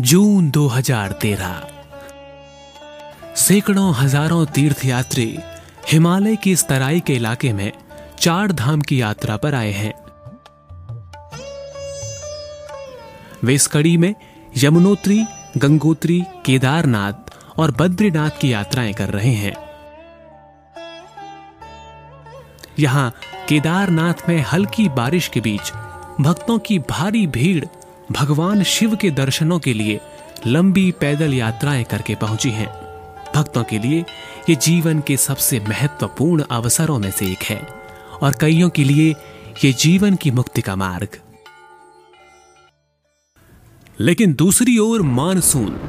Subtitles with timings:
[0.00, 1.54] जून 2013
[3.36, 5.38] सैकड़ों हज़ारों तीर्थयात्री
[5.92, 7.72] हिमालय की इस तराई के इलाके में
[8.18, 9.92] चार धाम की यात्रा पर आए हैं।
[13.44, 14.14] वे इस कड़ी में
[14.56, 15.26] यमुनोत्री,
[15.56, 19.54] गंगोत्री, केदारनाथ और बद्रीनाथ की यात्राएँ कर रहे हैं।
[22.78, 23.12] यहाँ
[23.48, 25.72] केदारनाथ में हल्की बारिश के बीच
[26.20, 27.64] भक्तों की भारी भीड़
[28.10, 30.00] भगवान शिव के दर्शनों के लिए
[30.46, 32.68] लंबी पैदल यात्राएँ करके पहुँची हैं।
[33.36, 34.04] भक्तों के लिए
[34.48, 37.68] ये जीवन के सबसे महत्वपूर्ण अवसरों में से एक है
[38.22, 39.14] और कईयों के लिए
[39.64, 41.08] ये जीवन की मुक्ति का मार्ग।
[44.00, 45.80] लेकिन दूसरी ओर मानसून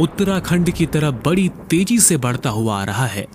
[0.00, 3.26] उत्तराखंड की तरफ़ बड़ी तेज़ी से बढ़ता हुआ आ रहा है।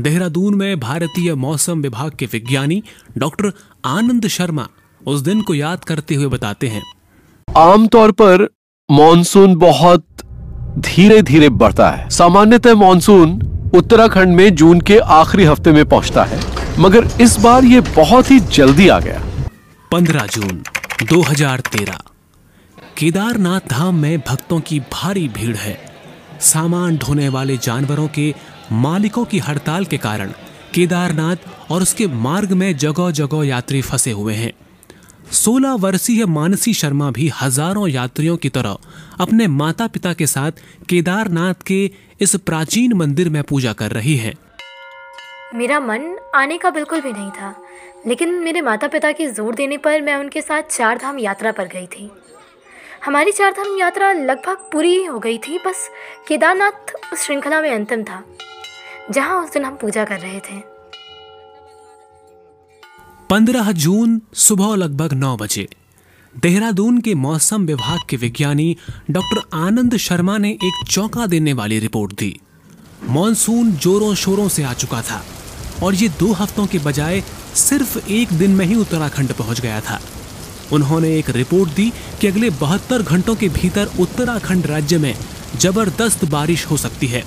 [0.00, 2.82] देहरादून में भारतीय मौसम विभाग के विज्ञानी
[3.18, 3.52] डॉक्टर
[3.84, 4.68] आनंद शर्मा
[5.06, 6.93] उस दिन को याद करते हुए बताते हैं
[7.56, 8.46] आमतौर पर
[8.88, 10.04] मॉनसून बहुत
[10.78, 13.30] धीरे धीरे बढ़ता है। सामान्यतः मॉनसून
[13.74, 16.40] उत्तराखंड में जून के आखिरी हफ़्ते में पहुँचता है,
[16.78, 19.22] मगर इस बार ये बहुत ही जल्दी आ गया।
[19.90, 20.62] 15 जून
[21.08, 21.98] 2013
[22.98, 25.78] केदारनाथ धाम में भक्तों की भारी भीड़ है।
[26.42, 28.32] सामान ढोने वाले जानवरों के
[28.72, 30.32] मालिकों की हड़ताल के कारण
[30.74, 34.52] केदारनाथ और उसके मार्ग में जगह जगह यात्री फंसे हुए हैं।
[35.26, 38.76] 16 वर्षीय मानसी शर्मा भी हज़ारों यात्रियों की तरह
[39.20, 41.84] अपने माता पिता के साथ केदारनाथ के
[42.20, 44.34] इस प्राचीन मंदिर में पूजा कर रही है।
[45.54, 47.54] मेरा मन आने का बिल्कुल भी नहीं था,
[48.06, 51.68] लेकिन मेरे माता पिता के ज़ोर देने पर मैं उनके साथ चार धाम यात्रा पर
[51.68, 52.10] गई थी।
[53.04, 55.88] हमारी चार धाम यात्रा लगभग पूरी हो गई थी, बस
[56.28, 58.22] केदारनाथ उस श्रृंखला में अंतिम था,
[59.10, 60.73] जहाँ उस दिन हम पूजा कर रहे थे।
[63.30, 65.66] 15 जून सुबह लगभग नौ बजे।
[66.34, 68.76] देहरादून के मौसम विभाग के विज्ञानी
[69.10, 72.40] डॉक्टर आनंद शर्मा ने एक चौंका देने वाली रिपोर्ट दी।
[73.08, 75.22] मॉनसून जोरों शोरों से आ चुका था
[75.82, 77.22] और ये दो हफ्तों के बजाय
[77.54, 80.00] सिर्फ़ एक दिन में ही उत्तराखंड पहुँच गया था।
[80.72, 85.14] उन्होंने एक रिपोर्ट दी कि अगले बहत्तर घंटों के भीतर उत्तराखंड राज्य में
[85.56, 87.24] ज़बरदस्त बारिश हो सकती है।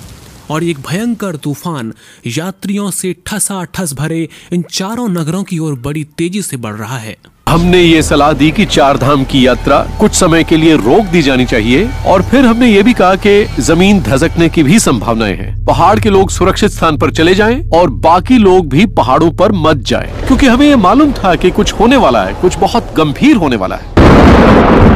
[0.50, 1.92] और एक भयंकर तूफ़ान
[2.26, 6.98] यात्रियों से ठसा ठस भरे इन चारों नगरों की ओर बड़ी तेज़ी से बढ़ रहा
[6.98, 7.16] है।
[7.48, 11.22] हमने ये सलाह दी कि चार धाम की यात्रा कुछ समय के लिए रोक दी
[11.22, 15.64] जानी चाहिए और फिर हमने ये भी कहा कि ज़मीन धसकने की भी संभावनाएँ हैं।
[15.64, 19.76] पहाड़ के लोग सुरक्षित स्थान पर चले जाएँ और बाकी लोग भी पहाड़ों पर मत
[19.86, 23.56] जाएँ, क्योंकि हमें ये मालूम था कि कुछ होने वाला है, कुछ बहुत गंभीर होने
[23.56, 24.87] वाला है।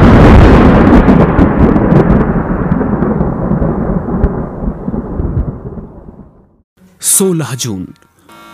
[7.03, 7.83] सोलह जून,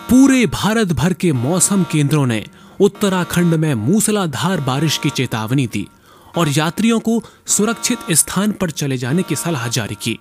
[0.09, 2.45] पूरे भारत भर के मौसम केंद्रों ने
[2.79, 5.85] उत्तराखंड में मूसलाधार बारिश की चेतावनी दी
[6.37, 10.19] और यात्रियों को सुरक्षित स्थान पर चले जाने की सलाह जारी की।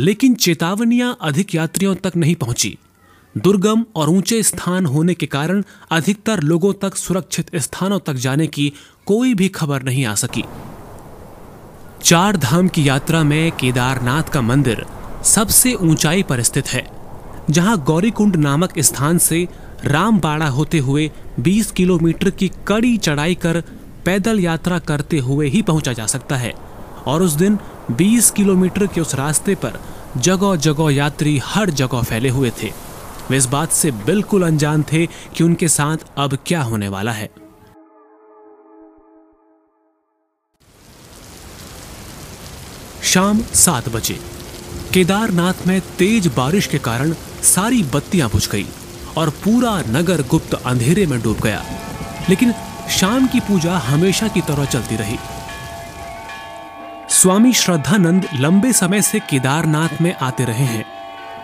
[0.00, 2.78] लेकिन चेतावनियाँ अधिक यात्रियों तक नहीं पहुँची।
[3.38, 8.72] दुर्गम और ऊँचे स्थान होने के कारण अधिकतर लोगों तक सुरक्षित स्थानों तक जाने की
[9.06, 10.44] कोई भी खबर नहीं आ सकी।
[12.02, 14.86] चार धाम की यात्रा में केदारनाथ का मंदिर
[15.24, 16.86] सबसे ऊंचाई पर स्थित है,
[17.50, 19.46] जहाँ गौरीकुंड नामक स्थान से
[19.84, 21.10] रामबाड़ा होते हुए
[21.40, 23.60] 20 किलोमीटर की कड़ी चढ़ाई कर
[24.04, 26.52] पैदल यात्रा करते हुए ही पहुँचा जा सकता है।
[27.06, 27.58] और उस दिन
[27.90, 29.80] 20 किलोमीटर के उस रास्ते पर
[30.16, 32.72] जगह जगह यात्री हर जगह फैले हुए थे।
[33.30, 37.30] वे इस बात से बिल्कुल अनजान थे कि उनके साथ अब क्या होने वाला है।
[43.02, 44.39] शाम सात बजे।
[44.92, 47.12] केदारनाथ में तेज बारिश के कारण
[47.42, 48.66] सारी बत्तियाँ बुझ गई
[49.16, 51.62] और पूरा नगर गुप्त अंधेरे में डूब गया।
[52.28, 52.52] लेकिन
[52.90, 55.18] शाम की पूजा हमेशा की तरह चलती रही।
[57.10, 60.84] स्वामी श्रद्धानंद लंबे समय से केदारनाथ में आते रहे हैं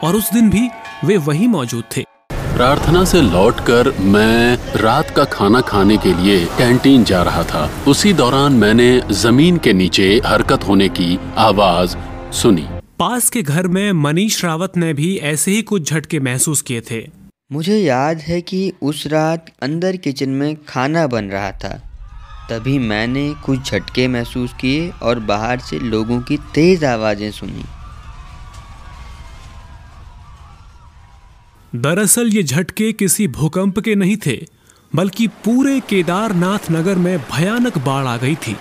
[0.04, 0.68] और उस दिन भी
[1.04, 7.04] वे वहीं मौजूद थे। प्रार्थना से लौटकर मैं रात का खाना खाने के लिए कैंटीन
[7.04, 11.96] जा रहा था। उसी दौरान मैंने ज़मीन के नीचे हरकत होने की आवाज़
[12.32, 12.66] सुनी।
[12.98, 17.00] पास के घर में मनीष रावत ने भी ऐसे ही कुछ झटके महसूस किए थे।
[17.52, 21.72] मुझे याद है कि उस रात अंदर किचन में खाना बन रहा था।
[22.50, 27.64] तभी मैंने कुछ झटके महसूस किए और बाहर से लोगों की तेज आवाज़ें सुनी।
[31.74, 34.38] दरअसल ये झटके किसी भूकंप के नहीं थे
[34.92, 38.56] बल्कि पूरे केदारनाथ नगर में भयानक बाढ़ आ गई थी।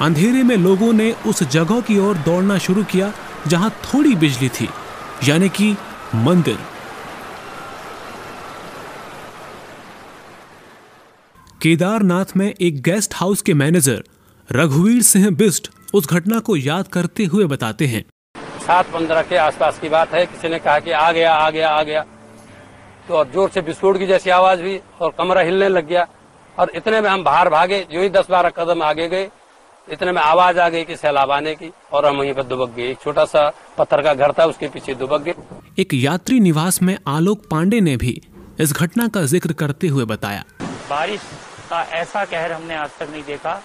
[0.00, 3.12] अंधेरे में लोगों ने उस जगह की ओर दौड़ना शुरू किया
[3.46, 4.68] जहाँ थोड़ी बिजली थी,
[5.24, 5.76] यानी कि
[6.16, 6.58] मंदिर।
[11.60, 14.02] केदारनाथ में एक गेस्ट हाउस के मैनेजर
[14.48, 18.04] रघुवीर सिंह बिस्ट उस घटना को याद करते हुए बताते हैं।
[18.60, 21.70] सात पंद्रह के आसपास की बात है, किसी ने कहा कि आ गया आ गया
[21.70, 22.04] आ गया।
[23.08, 26.06] तो और ज़ोर से विस्फोट की जैसी आवाज़ हुई और कमरा हिलने लग गया।
[26.54, 29.28] और इतने में हम बाहर भागे, जो ही दस बारह कदम आगे गए
[29.88, 32.88] इतने में आवाज़ आ गई कि सैलाब आने की और हम वहीं पर दुबक गए।
[32.90, 33.48] एक छोटा सा
[33.78, 35.34] पत्थर का घर था उसके पीछे दुबक गए।
[35.78, 38.20] एक यात्री निवास में आलोक पांडे ने भी
[38.60, 40.44] इस घटना का ज़िक्र करते हुए बताया।
[40.90, 41.20] बारिश
[41.70, 43.60] का ऐसा कहर हमने आज तक नहीं देखा।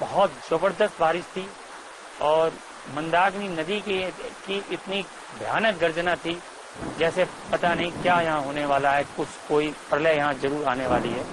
[0.00, 1.46] बहुत ज़बरदस्त बारिश थी
[2.22, 2.52] और
[2.96, 4.00] मंदाकिनी नदी की
[4.46, 5.02] की इतनी
[5.40, 6.38] भयानक गर्जना थी
[6.98, 11.08] जैसे पता नहीं क्या यहाँ होने वाला है कुछ कोई प्रलय यहाँ ज़रूर आने वाली
[11.08, 11.24] है।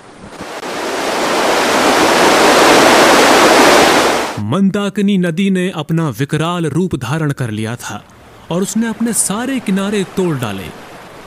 [4.41, 8.03] मंदाकिनी नदी ने अपना विकराल रूप धारण कर लिया था
[8.51, 10.67] और उसने अपने सारे किनारे तोड़ डाले।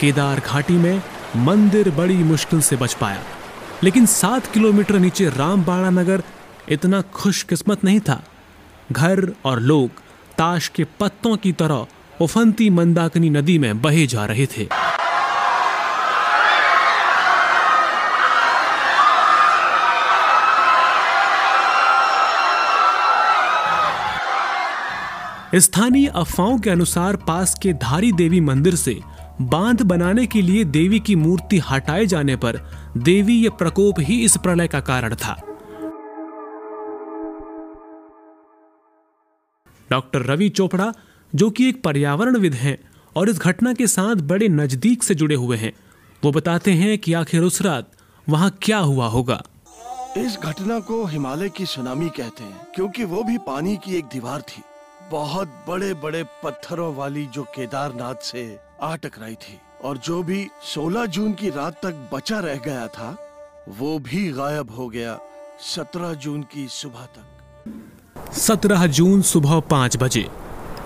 [0.01, 1.03] केदार घाटी में
[1.37, 3.23] मंदिर बड़ी मुश्किल से बच पाया,
[3.85, 6.23] लेकिन सात किलोमीटर नीचे रामबाड़ा नगर
[6.69, 8.23] इतना खुशकिस्मत नहीं था।
[8.93, 10.03] घर और लोग
[10.39, 11.87] ताश के पत्तों की तरह
[12.21, 14.69] उफनती मंदाकिनी नदी में बहे जा रहे थे।
[25.55, 29.01] स्थानीय अफवाहों के अनुसार पास के धारी देवी मंदिर से
[29.41, 32.59] बाँध बनाने के लिए देवी की मूर्ति हटाए जाने पर
[32.97, 35.35] देवी ये प्रकोप ही इस प्रलय का कारण था।
[39.91, 40.93] डॉक्टर रवि चोपड़ा,
[41.35, 42.79] जो कि एक पर्यावरणविद हैं
[43.17, 45.73] और इस घटना के साथ बड़े नज़दीक से जुड़े हुए हैं,
[46.25, 47.91] वो बताते हैं कि आखिर उस रात
[48.29, 49.43] वहाँ क्या हुआ होगा।
[50.17, 54.41] इस घटना को हिमालय की सुनामी कहते हैं, क्योंकि वो भी पानी की एक दीवार
[54.41, 54.63] थी।
[55.11, 58.45] बहुत बड़े बड़े पत्थरों वाली जो केदारनाथ से
[58.83, 63.17] आ टकराई थी और जो भी 16 जून की रात तक बचा रह गया था,
[63.79, 65.19] वो भी गायब हो गया
[65.67, 70.27] 17 जून की सुबह तक। 17 जून सुबह पाँच बजे,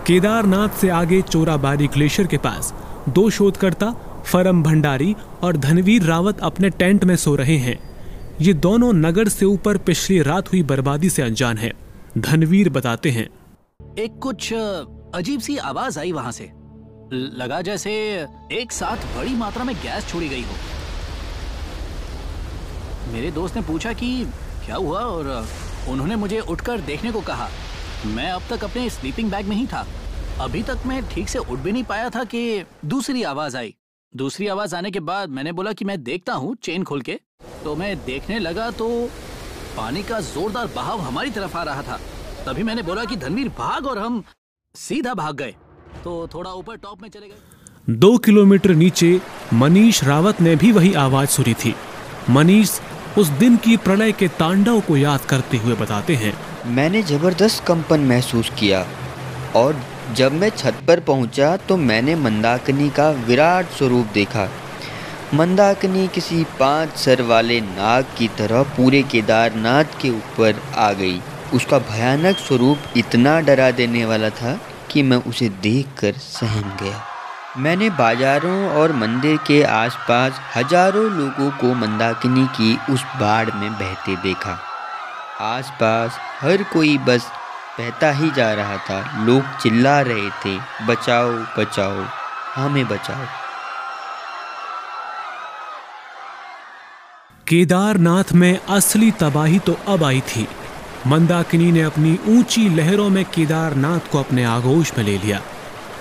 [0.06, 2.72] केदारनाथ से आगे चोराबारी ग्लेशियर के पास
[3.08, 3.92] दो शोधकर्ता,
[4.26, 7.78] फरम भंडारी और धनवीर रावत अपने टेंट में सो रहे हैं।
[8.40, 11.72] ये दोनों नगर से ऊपर पिछली रात हुई बर्बादी से अनजान हैं।
[12.18, 13.28] धनवीर बताते हैं
[13.98, 16.44] एक कुछ अजीब सी आवाज़ आई वहाँ से।
[17.12, 17.92] लगा जैसे
[18.52, 20.56] एक साथ बड़ी मात्रा में गैस छोड़ी गई हो।
[23.12, 24.08] मेरे दोस्त ने पूछा कि
[24.64, 25.46] क्या हुआ और
[25.88, 27.48] उन्होंने मुझे उठकर देखने को कहा।
[28.06, 29.86] मैं अब तक अपने स्लीपिंग बैग में ही था।
[30.40, 33.74] अभी तक मैं ठीक से उठ भी नहीं पाया था कि दूसरी आवाज़ आई।
[34.12, 37.18] दूसरी आवाज़ आने के बाद मैंने बोला कि मैं देखता हूँ चेन खोल के।
[37.64, 38.88] तो मैं देखने लगा तो
[39.76, 42.00] पानी का जोरदार बहाव हमारी तरफ़ आ रहा था।
[42.46, 44.22] तभी मैंने बोला कि धनवीर भाग और हम
[44.74, 45.54] सीधा भाग गए।
[46.04, 49.20] तो थोड़ा ऊपर टॉप में चले गए। दो किलोमीटर नीचे
[49.54, 51.74] मनीष रावत ने भी वही आवाज़ सुनी थी।
[52.30, 52.78] मनीष
[53.18, 56.32] उस दिन की प्रलय के तांडव को याद करते हुए बताते हैं।
[56.74, 58.86] मैंने ज़बरदस्त कंपन महसूस किया
[59.56, 59.82] और
[60.16, 64.48] जब मैं छत पर पहुँचा तो मैंने मंदाकिनी का विराट स्वरूप देखा।
[65.34, 71.20] मंदाकिनी किसी पाँच सर वाले नाग की तरह पूरे केदारनाथ के ऊपर आ गई।
[71.54, 74.58] उसका भयानक स्वरूप इतना डरा देने वाला था
[74.90, 77.02] कि मैं उसे देखकर सहम गया।
[77.58, 84.16] मैंने बाजारों और मंदिर के आसपास हज़ारों लोगों को मंदाकिनी की उस बाढ़ में बहते
[84.16, 84.58] देखा।
[85.40, 87.30] आसपास हर कोई बस
[87.78, 92.04] बहता ही जा रहा था। लोग चिल्ला रहे थे, बचाओ बचाओ,
[92.54, 93.26] हमें बचाओ।
[97.46, 100.46] केदारनाथ में असली तबाही तो अब आई थी।
[101.06, 105.40] मंदाकिनी ने अपनी ऊँची लहरों में केदारनाथ को अपने आगोश में ले लिया।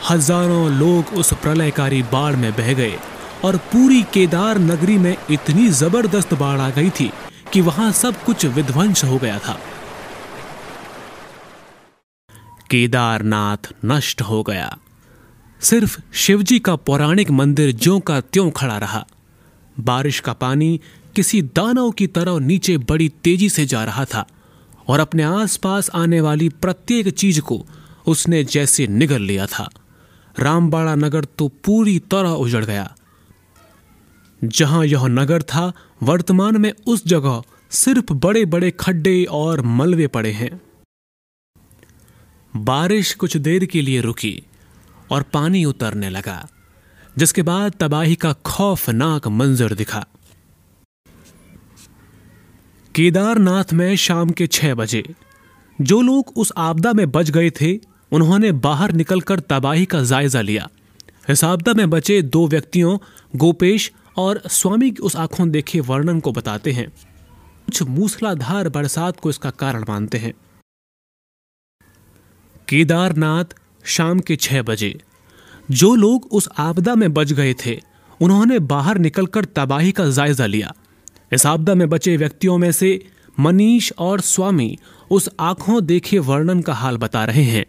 [0.09, 2.97] हज़ारों लोग उस प्रलयकारी बाढ़ में बह गए
[3.45, 7.11] और पूरी केदार नगरी में इतनी ज़बरदस्त बाढ़ आ गई थी
[7.53, 9.57] कि वहाँ सब कुछ विध्वंस हो गया था।
[12.69, 14.75] केदारनाथ नष्ट हो गया।
[15.61, 19.05] सिर्फ़ शिवजी का पौराणिक मंदिर ज्यों का त्यों खड़ा रहा।
[19.77, 20.79] बारिश का पानी
[21.15, 24.25] किसी दानव की तरह नीचे बड़ी तेज़ी से जा रहा था।
[24.87, 27.65] और अपने आसपास आने वाली प्रत्येक चीज़ को
[28.07, 29.69] उसने जैसे निगल लिया था।
[30.39, 32.95] रामबाड़ा नगर तो पूरी तरह उजड़ गया।
[34.43, 35.73] जहाँ यह नगर था,
[36.03, 40.61] वर्तमान में उस जगह सिर्फ़ बड़े बड़े खड्डे और मलबे पड़े हैं।
[42.55, 44.43] बारिश कुछ देर के लिए रुकी
[45.11, 46.47] और पानी उतरने लगा,
[47.17, 50.05] जिसके बाद तबाही का खौफनाक मंजर दिखा।
[52.95, 55.15] केदारनाथ में शाम के छह बजे।
[55.81, 57.79] जो लोग उस आपदा में बच गए थे,
[58.11, 60.69] उन्होंने बाहर निकलकर तबाही का जायजा लिया।
[61.29, 62.97] इस आपदा में बचे दो व्यक्तियों,
[63.35, 66.89] गोपेश और स्वामी की उस आँखों देखे वर्णन को बताते हैं।
[67.65, 70.33] कुछ मूसलाधार बरसात को इसका कारण मानते हैं।
[72.69, 73.45] केदारनाथ,
[73.83, 75.01] शाम के छह बजे।
[75.71, 77.81] जो लोग उस आपदा में बच गए थे,
[78.21, 80.73] उन्होंने बाहर निकलकर तबाही का जायजा लिया।
[81.31, 83.07] इस आपदा में बचे व्यक्तियों में से
[83.39, 84.77] मनीष और स्वामी
[85.11, 87.65] उस आँखों देखे वर्णन का हाल बता रहे हैं।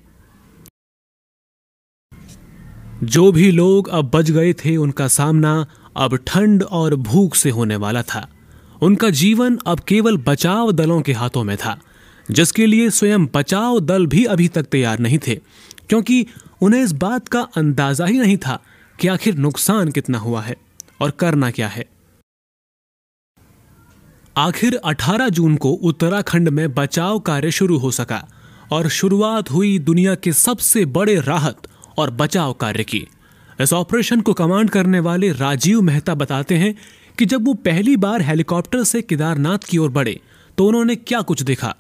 [3.05, 7.77] जो भी लोग अब बच गए थे, उनका सामना अब ठंड और भूख से होने
[7.77, 8.29] वाला था।
[8.83, 11.79] उनका जीवन अब केवल बचाव दलों के हाथों में था,
[12.31, 15.35] जिसके लिए स्वयं बचाव दल भी अभी तक तैयार नहीं थे,
[15.89, 16.27] क्योंकि
[16.63, 18.63] उन्हें इस बात का अंदाज़ा ही नहीं था
[19.01, 20.57] कि आखिर नुकसान कितना हुआ है
[21.01, 21.85] और करना क्या है।
[24.39, 28.29] आखिर 18 जून को उत्तराखंड में बचाव कार्य शुरू हो सका
[28.73, 33.07] और शुरुआत हुई दुनिया के सबसे बड़े राहत और बचाव कार्य की।
[33.61, 36.75] इस ऑपरेशन को कमांड करने वाले राजीव मेहता बताते हैं
[37.19, 40.21] कि जब वो पहली बार हेलीकॉप्टर से केदारनाथ की ओर बढ़े
[40.59, 41.75] तो उन्होंने क्या कुछ देखा?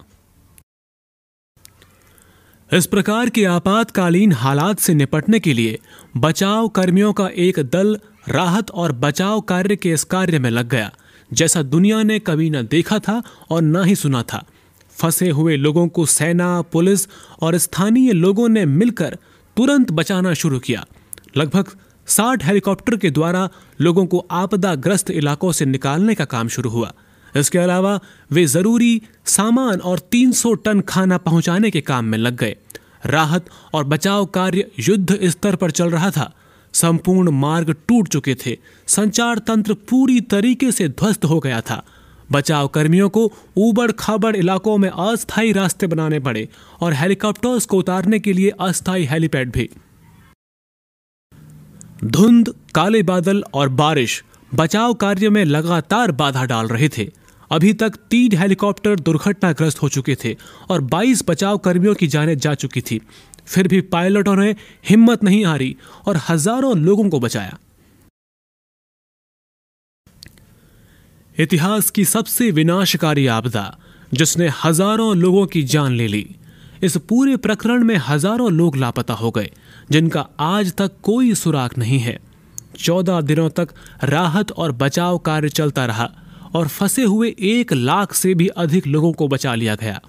[2.72, 5.78] इस प्रकार के आपातकालीन हालात से निपटने के लिए
[6.16, 7.98] बचाव कर्मियों का एक दल
[8.28, 10.92] राहत और बचाव कार्य के इस कार्य में लग गया।
[11.32, 14.46] जैसा दुनिया ने कभी न देखा था और न ही सुना था।
[14.90, 17.08] फंसे हुए लोगों को सेना, पुलिस
[17.40, 19.18] और स्थानीय लोगों ने मिलकर
[19.56, 20.86] तुरंत बचाना शुरू किया।
[21.36, 21.64] लगभग
[22.06, 23.48] साठ हेलीकॉप्टर के द्वारा
[23.80, 26.92] लोगों को आपदाग्रस्त इलाकों से निकालने का काम शुरू हुआ।
[27.36, 32.56] इसके अलावा वे ज़रूरी सामान और 300 टन खाना पहुँचाने के काम में लग गए।
[33.06, 36.34] राहत और बचाव कार्य युद्ध स्तर पर चल रहा था।
[36.76, 38.56] संपूर्ण मार्ग टूट चुके थे।
[38.86, 41.82] संचार तंत्र पूरी तरीके से ध्वस्त हो गया था।
[42.32, 46.48] बचाव कर्मियों को ऊबड़ खाबड़ इलाकों में अस्थायी रास्ते बनाने पड़े
[46.80, 49.68] और हेलीकॉप्टर्स को उतारने के लिए अस्थायी हेलीपैड भी।
[52.04, 54.22] धुंध, काले बादल और बारिश
[54.54, 57.10] बचाव कार्य में लगातार बाधा डाल रहे थे।
[57.50, 60.36] अभी तक तीन हेलीकॉप्टर दुर्घटनाग्रस्त हो चुके थे
[60.70, 63.00] और 22 बचाव कर्मियों की जानें जा चुकी थी।
[63.46, 64.56] फिर भी पायलटों ने
[64.88, 65.76] हिम्मत नहीं हारी
[66.08, 67.58] और हज़ारों लोगों को बचाया।
[71.38, 73.78] इतिहास की सबसे विनाशकारी आपदा,
[74.14, 76.36] जिसने हज़ारों लोगों की जान ले ली।
[76.82, 79.50] इस पूरे प्रकरण में हज़ारों लोग लापता हो गए,
[79.90, 82.18] जिनका आज तक कोई सुराग नहीं है।
[82.78, 83.68] चौदह दिनों तक
[84.04, 86.10] राहत और बचाव कार्य चलता रहा।
[86.56, 90.00] और फंसे हुए एक लाख से भी अधिक लोगों को बचा लिया गया।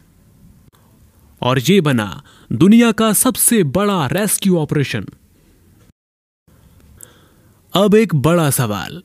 [1.42, 5.06] और ये बना दुनिया का सबसे बड़ा रेस्क्यू ऑपरेशन।
[7.74, 9.04] अब एक बड़ा सवाल,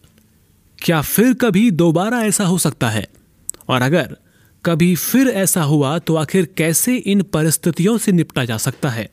[0.78, 3.06] क्या फिर कभी दोबारा ऐसा हो सकता है?
[3.68, 4.16] और अगर
[4.64, 9.08] कभी फिर ऐसा हुआ तो आखिर कैसे इन परिस्थितियों से निपटा जा सकता है?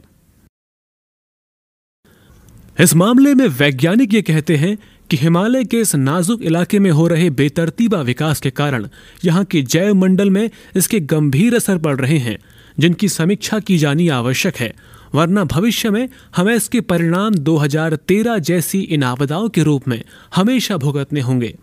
[2.79, 4.77] इस मामले में वैज्ञानिक ये कहते हैं
[5.09, 8.87] कि हिमालय के इस नाजुक इलाके में हो रहे बेतरतीबा विकास के कारण
[9.25, 12.37] यहाँ के जैव मंडल में इसके गंभीर असर पड़ रहे हैं,
[12.79, 14.73] जिनकी समीक्षा की जानी आवश्यक है,
[15.15, 20.03] वरना भविष्य में हमें इसके परिणाम 2013 जैसी इन आपदाओं के रूप में
[20.35, 21.55] हमेशा भुगतने होंगे।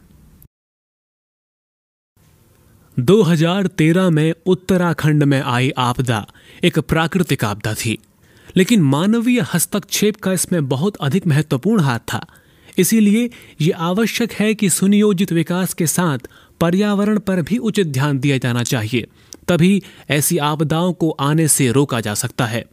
[2.96, 6.26] 2013 में उत्तराखंड में आई आपदा
[6.64, 7.98] एक प्राकृतिक आपदा थी,
[8.56, 12.26] लेकिन मानवीय हस्तक्षेप का इसमें बहुत अधिक महत्वपूर्ण हाथ था।
[12.78, 13.30] इसीलिए
[13.60, 16.18] ये आवश्यक है कि सुनियोजित विकास के साथ
[16.60, 19.06] पर्यावरण पर भी उचित ध्यान दिया जाना चाहिए।
[19.48, 22.64] तभी ऐसी आपदाओं को आने से रोका जा सकता है।